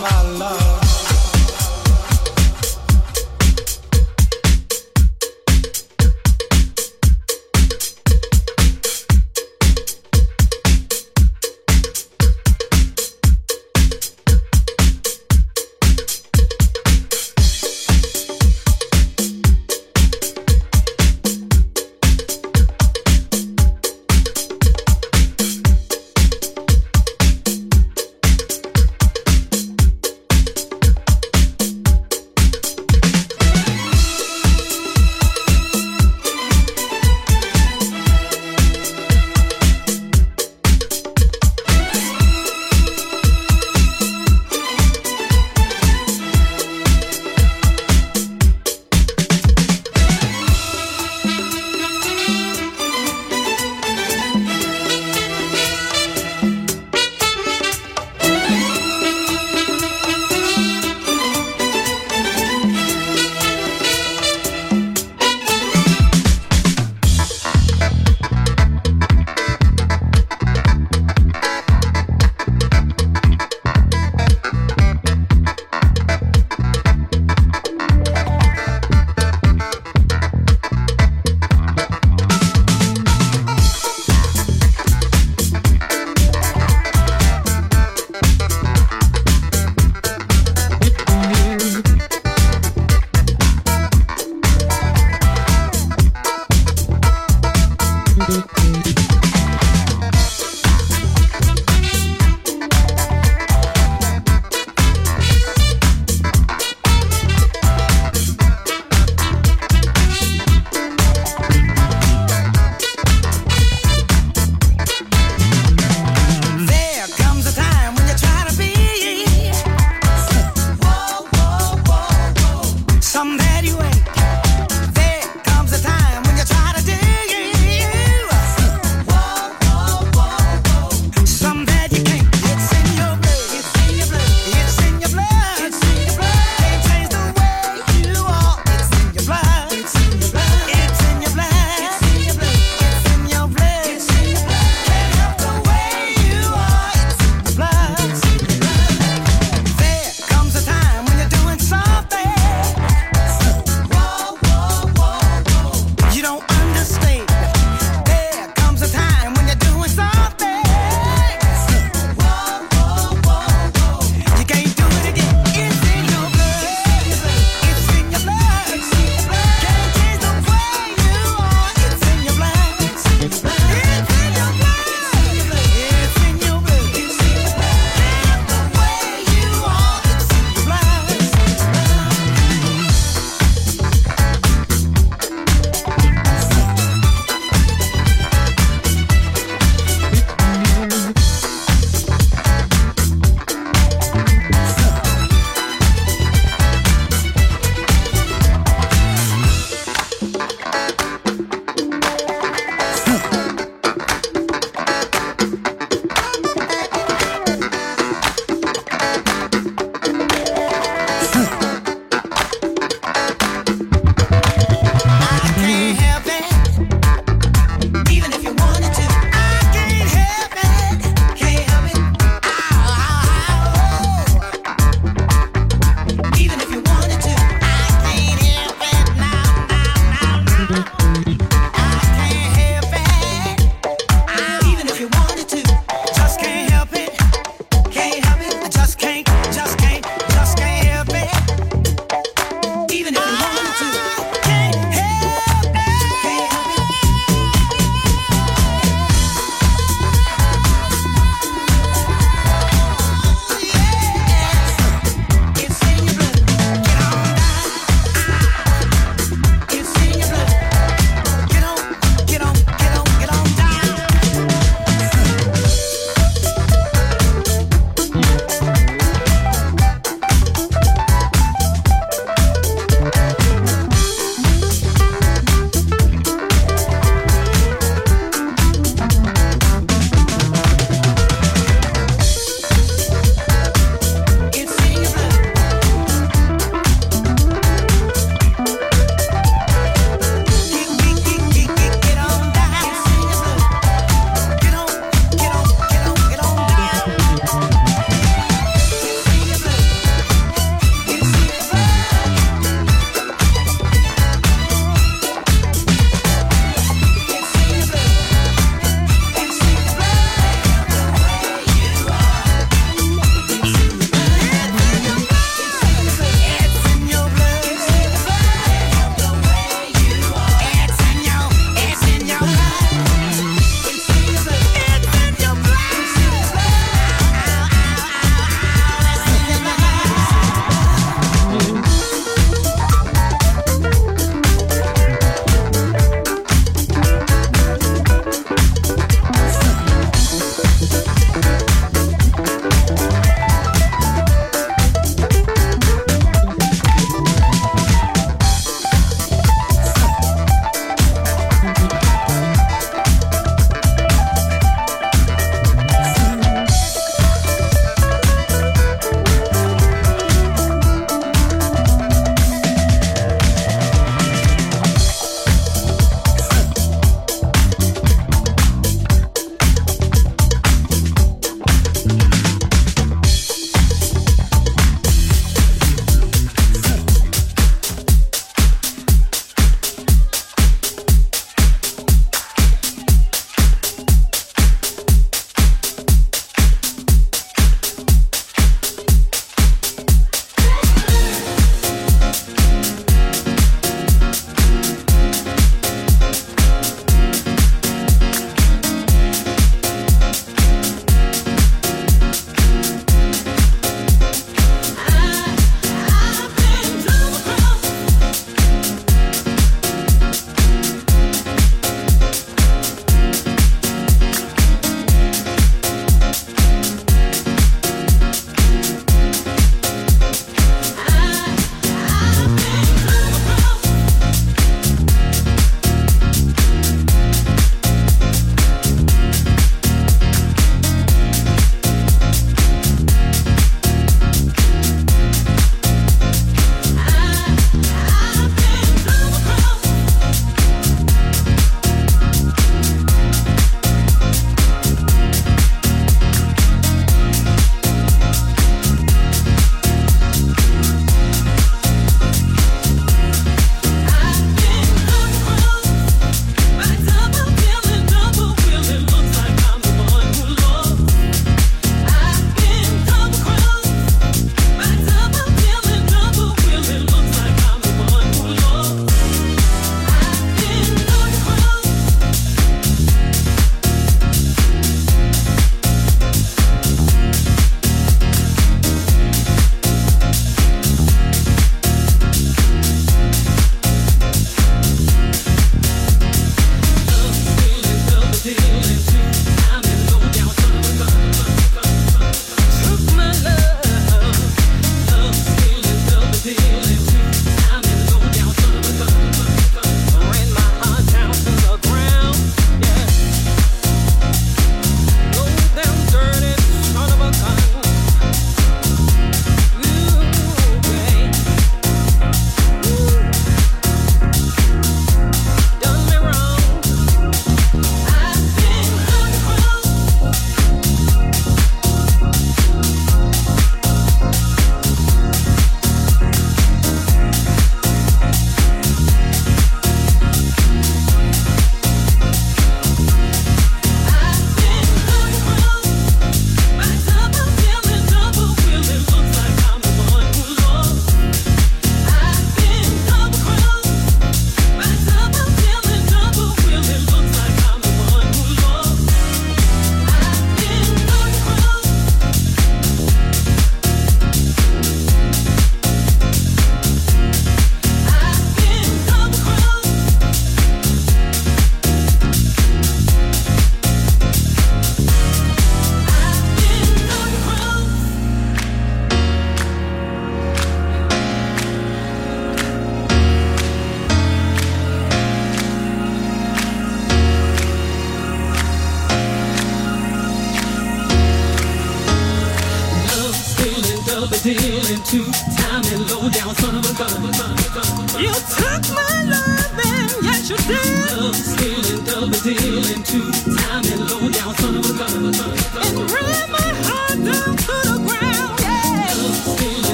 my 0.00 0.22
love. 0.38 0.61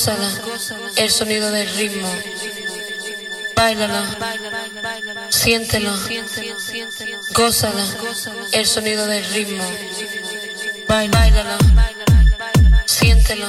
Gózala, 0.00 0.30
el 0.96 1.10
sonido 1.10 1.50
del 1.50 1.68
ritmo. 1.76 2.08
Báilala, 3.54 4.02
siéntelo, 5.28 5.92
gózala, 7.34 7.84
el 8.52 8.66
sonido 8.66 9.06
del 9.06 9.24
ritmo. 9.26 9.62
Báilala, 10.88 11.58
siéntelo, 12.86 13.46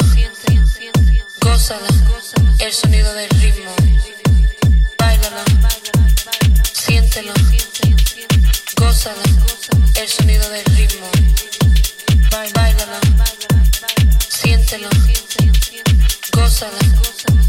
gózala, 1.40 1.88
el 2.60 2.74
sonido 2.74 3.14
del 3.14 3.30
ritmo. 3.30 3.72
Báilala, 4.98 5.46
siéntelo, 6.74 7.34
gózala 8.76 9.24
el 9.96 10.10
sonido 10.10 10.50
del 10.50 10.66
ritmo. 10.76 11.08
Báilala, 12.30 13.00
siéntelo, 14.28 14.90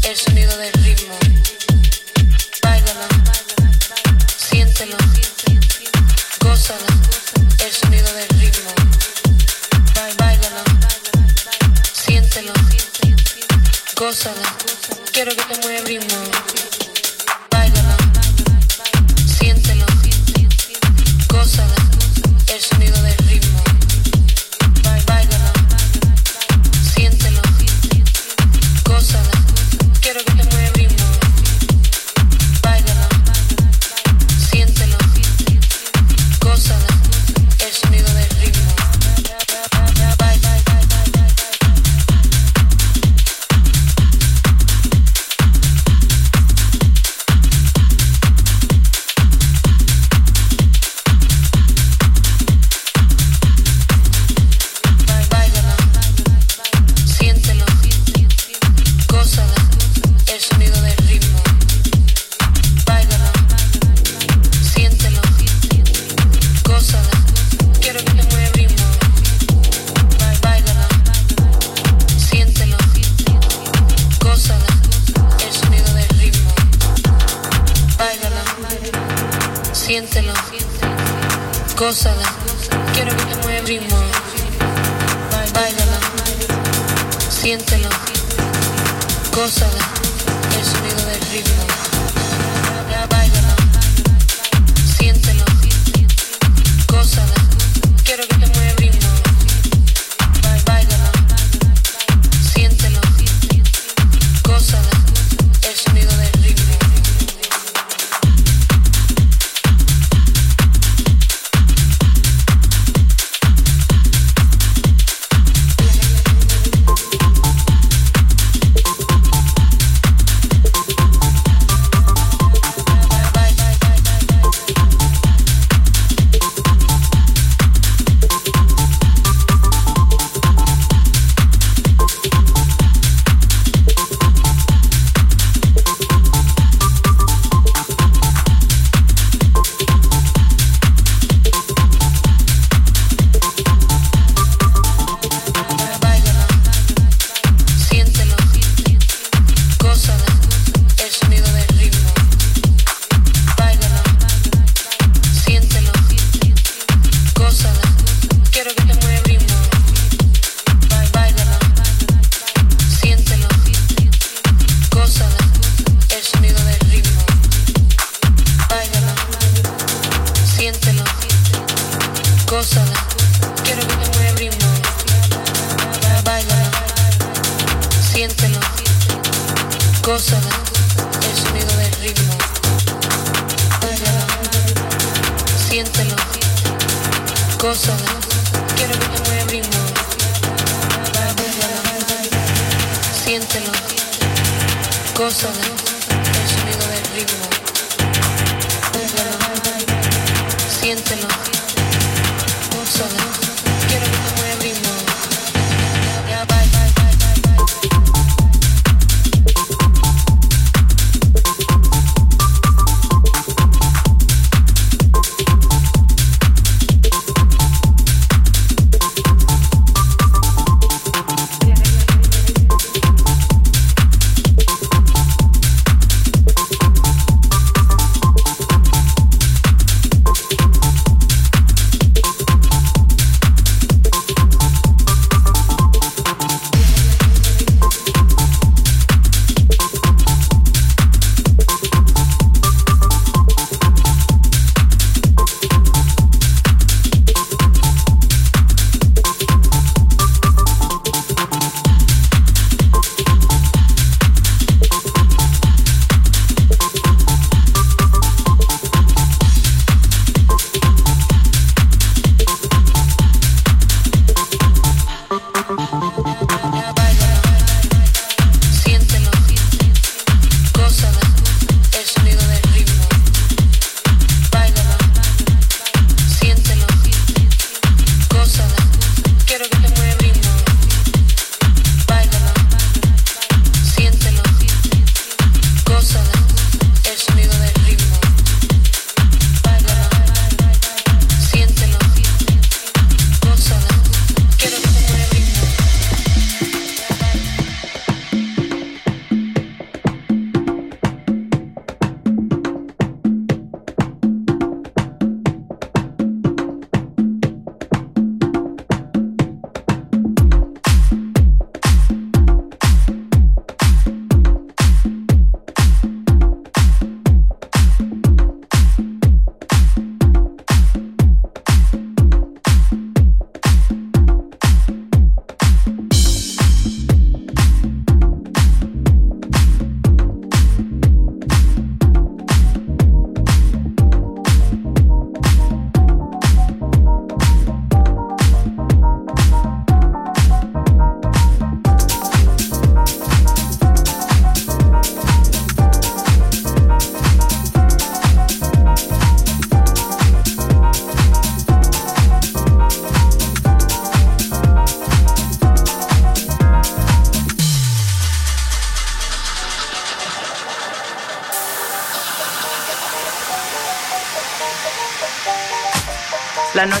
el 0.03 0.15
sonido 0.15 0.57
del 0.57 0.71
ritmo. 0.81 1.13
Báilala, 2.61 3.07
siéntelo, 4.37 4.95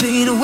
paid 0.00 0.28
a 0.28 0.39